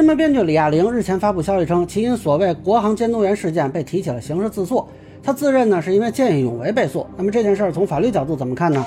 [0.00, 4.82] 知名编剧李亚玲日前发布消息称，其因所谓国航监督员事件被提起了刑事自诉。
[5.22, 7.06] 他自认呢是因为见义勇为被诉。
[7.18, 8.82] 那么这件事儿从法律角度怎么看呢？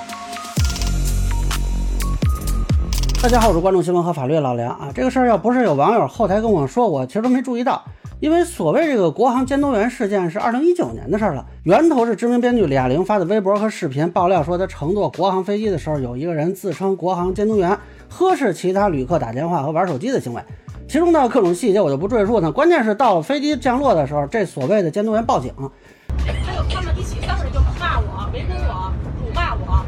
[3.22, 4.90] 大家好，我是关注新闻和法律老梁啊。
[4.92, 7.80] 这个事儿要不是有网友后台跟我说，我其实都没注意到。
[8.18, 20.42] 因为所谓这个国航监督员事件是二零一九年的事儿了，源头是知名编剧李亚玲发的微博和视频爆料说，他乘坐国航飞机的时候，有一个人自称国航监督员，呵斥其他旅客打电话和玩手机的行为。
[20.94, 22.52] 其中的各种细节我就不赘述了。
[22.52, 25.52] 关键是到了飞机降落的时候，这所谓的监督员报警，
[26.46, 29.84] 还有他们一起三个人就骂我、围攻我、辱骂我。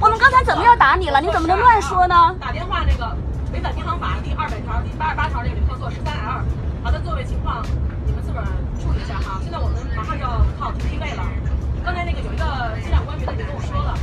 [0.00, 1.20] 我们刚才怎么又打你了？
[1.20, 2.34] 你怎么能乱说呢？
[2.40, 3.06] 打电话那个
[3.52, 6.42] 违反民航法第二百条、第八十八条那个旅客坐十三 L，
[6.82, 7.62] 好的座位情况
[8.04, 8.46] 你们自个儿
[8.82, 9.38] 处理一下哈。
[9.44, 11.22] 现在我们马上就要靠停机位了。
[11.84, 12.42] 刚才那个有一个
[12.82, 13.94] 机长官员已经跟我说了，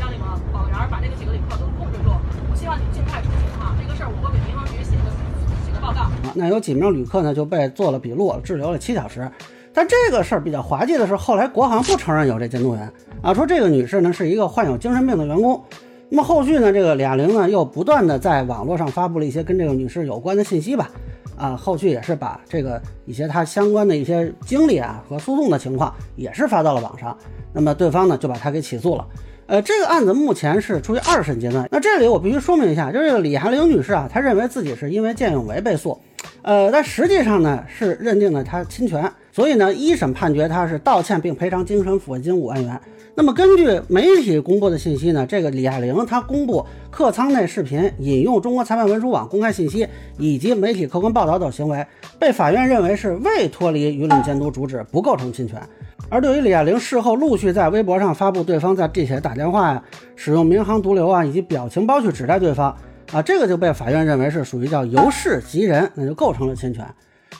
[6.35, 9.27] 那有几名旅客呢就被做了笔录，滞留了七小时。
[9.73, 12.89] 但这个事儿比较滑稽的是，后来国航不承认有这监督员
[13.21, 15.61] 啊，说这个女士呢是一个患有精神病的员工。
[16.07, 20.91] 那么后续呢，这个李亚玲呢又不断的在网络上发布了一些跟这个女士有关的信息吧，
[21.35, 27.17] 啊，后续也是把这个一些她相关的一些经历啊和诉讼的情况也是发到了网上。
[27.51, 29.05] 那么对方呢就把她给起诉了。
[29.47, 31.67] 呃，这个案子目前是处于二审阶段。
[31.69, 35.99] 那这里我必须说明一下，就是这个李亚玲女士啊，她认为自己是因为见义勇为被诉，
[36.41, 42.79] 呃，但实际上呢是认定了他侵权，所以呢一审判决他是道歉并赔偿精神抚慰金五万元。
[43.17, 49.87] 那么根据媒体公布的信息呢，这个李亚玲她公布客舱内视频、引用中国裁判文书网公开信息
[50.17, 51.85] 以及媒体客观报道等行为，
[52.19, 55.61] 被法院认为是未脱离舆论监督主旨，不构成侵权。
[56.09, 59.81] 而对于李亚玲事后陆续在微博上发布对方在地铁打电话呀、
[60.17, 62.75] 使用民航毒瘤啊以及表情包去指代对方
[63.11, 66.85] 啊，这个就被法院认为是属于叫由事及人，那就构成了侵权。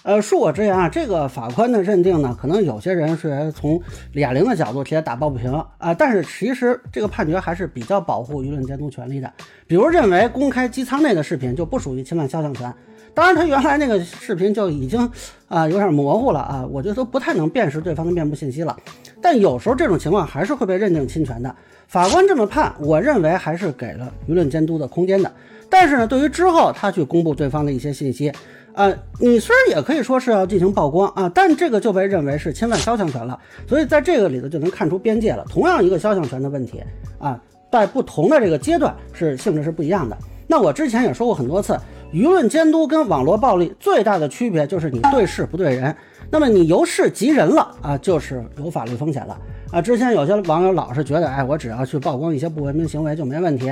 [0.04, 3.82] 呃，恕我直言啊，这个法官的认定呢，可能有些人是从
[4.14, 9.32] 李亚玲的角度替他打抱不平啊，但是其实这个判决还是比较保护舆论监督权利的。
[9.66, 12.72] 比如认为公开机舱内的视频就不属于侵犯肖像权，
[13.16, 15.10] 当然他原来那个视频就已经
[15.48, 18.78] 啊有点模糊了啊，我觉得都不太能辨识对方的面部信息了。
[19.22, 21.56] 但有时候这种情况还是会被认定侵权的。
[21.88, 25.32] 法官这么判，我认为还是给了舆论监督的空间的。
[25.70, 28.32] 但是呢，对于之后他去公布对方的一些信息。
[28.74, 35.46] 呃，你虽然也可以说是要进行曝光啊，但这个就被认为是侵犯肖像权了，所以在这个里头就能看出边界了。
[35.50, 36.84] 同样一个肖像权的问题
[37.18, 40.18] 啊，在不同的这个阶段是性质是不一样的。
[40.46, 41.80] 那我之前也说过很多次，
[42.16, 45.94] 舆论监督跟网络暴力最大的区别就是你对事不对人。
[46.32, 49.38] 那么你由事及人了啊，就是有法律风险了
[49.70, 49.82] 啊。
[49.82, 53.70] 之前有些网友老是觉得，哎，我只要去曝光一些不文明行为就没问题。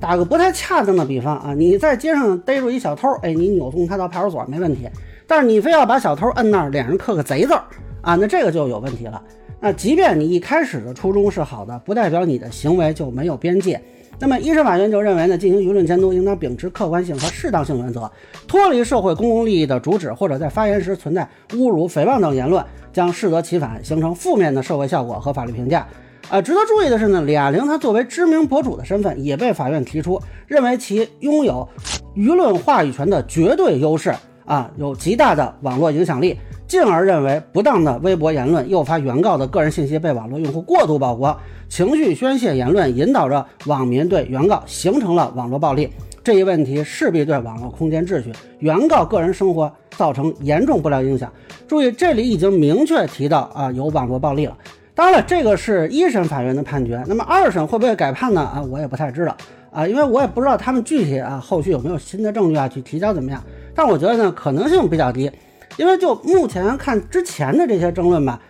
[0.00, 4.88] 打个不太恰当的比方啊，你在街上逮住一小偷，哎，你扭送他到派出所没问题。
[5.24, 7.62] 但是你非要把小偷摁那儿，脸上刻个贼字儿
[8.02, 9.22] 啊，那这个就有问题了。
[9.60, 13.80] 那即便你一开始的初衷是好的，不代表你的行为就没有边界。
[14.18, 18.10] 那么一审法院就认为呢，进行舆论监督应当秉持客观性和适当性原则，
[18.46, 25.86] 脱离社会公共利益的主旨，或者在发言时存在侮辱、诽谤等言论，将适得其反，形成负面的社会效果和法律评价。
[26.30, 31.68] 啊，值得注意的是呢，李亚玲她作为知名博主的身份，也被法院提出认为其拥有
[32.14, 36.38] 舆论话语权的绝对优势啊，有极大的网络影响力，
[36.74, 45.88] 进而认为不当的微博言论诱发原告的个人信息被网络用户过度曝光，情绪宣泄言论引导着网民对原告形成了网络暴力，
[46.24, 51.32] 这一问题势必对网络空间秩序、原告个人生活造成严重不良影响。
[51.68, 54.58] 注意，这里已经明确提到啊，有网络暴力了。
[54.96, 58.40] 当然了，这个是一审法院的判决，那么二审会不会改判呢？
[58.40, 59.36] 啊，我也不太知道
[59.70, 63.40] 啊，因为我也不知道他们具体啊后续有没有新的证据啊去提交怎么样。
[63.76, 65.30] 但我觉得呢，可能性比较低，
[65.76, 68.40] 因为就目前看之前的这些争论吧，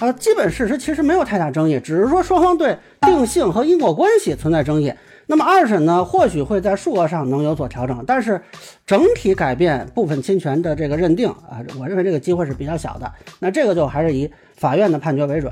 [0.00, 4.92] 啊，基本事实其实没有太大争议，只是说双方对定性和因果关系存在争议。
[5.26, 8.38] 那么二审呢，或许会在数额上能有所调整，但是
[8.84, 13.10] 整体改变部分侵权的这个认定啊，我认为这个机会是比较小的。
[13.38, 15.50] 那这个就还是以法院的判决为准。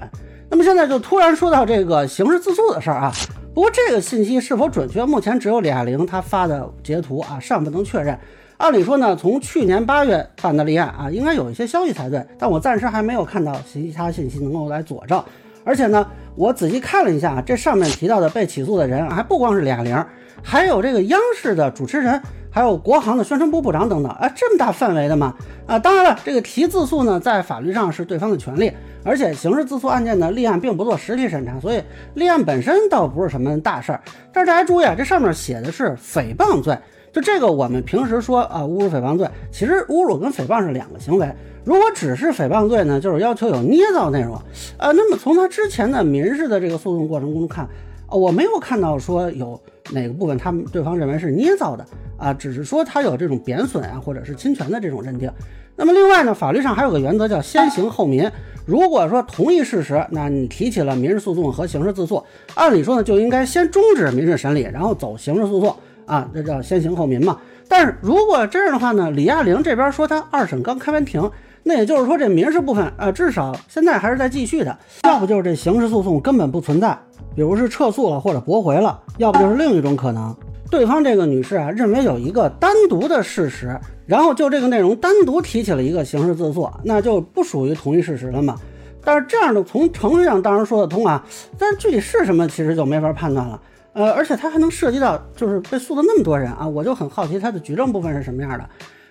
[0.51, 3.13] 那么现在就突然说到这个刑事自诉的事儿啊，
[3.55, 8.19] 不过这个信息是否准确，目前只有李亚玲她发的截图啊，尚不能确认。
[8.63, 15.21] 按理说呢，从去年八月办的立案啊，应该有一些消息才对，但我暂时还没有看到其他信息能够来佐证。
[15.65, 16.07] 而且呢，
[16.37, 20.07] 我仔细看了一下啊，这上面提到的被起诉的人还不光是李亚玲，
[20.45, 22.23] 还有这个央视的主持人。
[22.55, 25.35] 还有国航的宣传部部长等等，哎，这么大范围的吗？
[25.67, 28.71] 啊，当然了，这个提自诉呢，在法律上是对方的权利，
[29.03, 31.83] 而且刑事自诉案件呢，立案并不做实体审查，所以
[32.13, 34.03] 立案本身倒不是什么大事儿。
[34.35, 36.77] 但是大家注意啊，这上面写的是诽谤罪，
[37.13, 41.31] 就这个，我们平时说啊，侮辱诽谤罪，其实侮辱跟诽谤是两个行为。
[41.63, 44.35] 如果只是诽谤罪呢，就是要求有捏造内容，
[44.79, 47.65] 啊，那么从他之前的民事的这个诉讼过程中看，
[48.07, 49.61] 啊，我没有看到说有
[49.93, 51.87] 哪个部分他们对方认为是捏造的，
[52.17, 55.31] 啊，只是说他有这种贬损啊，或者是侵权的这种认定。
[55.77, 58.29] 那么另外呢，法律上还有个原则叫先刑后民。
[58.65, 62.23] 如果说同一事实，那你提起了民事诉讼和刑事自诉，
[62.55, 65.77] 按理说呢就应该先终止民事审理，然后走刑事诉讼。
[66.07, 67.39] 啊，这叫先刑后民嘛。
[67.69, 71.31] 但是如果这样的话呢，李亚玲这边说他二审刚开完庭，
[71.63, 74.77] 那也就是说这民事部分啊，至少现在还是在继续的。
[75.05, 76.99] 要不就是这刑事诉讼根本不存在，
[77.35, 80.35] 比如是撤诉了或者驳回了；要不就是另一种可能，
[80.71, 88.57] 对方这个女士啊认为有一个单独的事实，然后就这个内容单独提起了一个刑事自诉，那就不属于同一事实了嘛。
[89.05, 91.25] 但是这样的从程序上当然说得通啊，
[91.59, 93.61] 但具体是什么其实就没法判断了。
[93.95, 98.69] 呃，而且他还能涉及到，就是被诉的那么多人啊，我就很好奇他的举证部分是什么样的。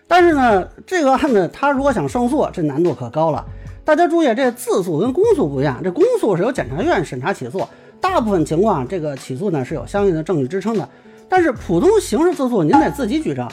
[0.07, 3.45] 但是呢，这个案子他如果想胜诉，这难度可高了。
[3.85, 7.65] 大家注意，这自诉跟公诉不一样，这公诉是由检察院审查起诉，
[7.99, 10.87] 大部分情况这个起诉呢是有相应的证据支撑的。
[11.29, 13.47] 但是普通刑事自诉，您得自己举证。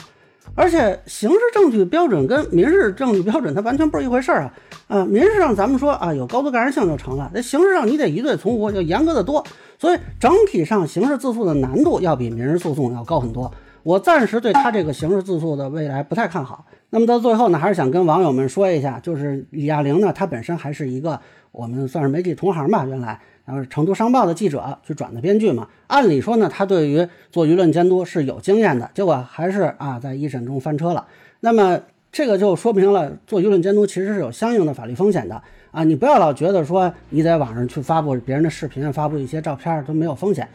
[0.55, 4.53] 而且刑事证据标准跟民事证据标准它完全不是一回事儿啊！
[4.87, 9.45] 啊，民事上咱们说啊有高度盖然性就成了，那刑事上你得疑罪从无，要严格的多。
[9.77, 13.49] 所以整体上刑事自诉的难度要比民事诉讼要高很多。
[13.83, 16.65] 我暂时对他这个刑事自诉的未来不太看好。
[16.89, 21.19] 那么到最后呢，还是想跟网友们说一下，就是李亚玲呢，她本身还是一个
[21.51, 23.19] 我们算是媒体同行吧，原来。
[23.45, 31.07] 然后是成都商报的记者去转的编剧嘛，按理说呢，他对于做舆论监督是有经验的，结果还是啊在一审中翻车了。
[31.39, 31.79] 那么
[32.11, 35.41] 这个就说明了做舆论监督其实是有相应的法律风险的
[35.71, 35.83] 啊！
[35.83, 40.47] 你不要老觉得说你在网上去发布别人的视频、发布一些照片都没有风险，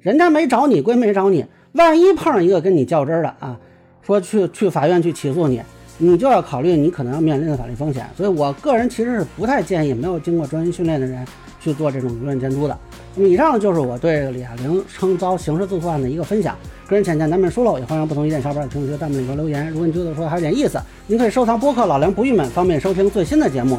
[0.00, 3.58] 人家没找你归没找你，万一碰上一个跟你较真儿的啊，
[4.02, 5.60] 说去去法院去起诉你，
[5.98, 8.08] 你就要考虑你可能要面临的法律风险。
[8.16, 11.26] 所以我个人其实是不太建议没有经过专业训练的人。
[11.62, 12.76] 去做这种舆论监督的。
[13.14, 16.58] 那么以上就是我对李亚玲称遭刑事自诉案的一个分享，
[16.88, 19.70] 个人浅见难免疏漏，也欢迎不同意见小伙伴在评论区弹幕里边留言。
[19.70, 23.78] 如果你觉得说还有点意思，您可以收藏播客老梁不郁闷，方便收听最新的节目。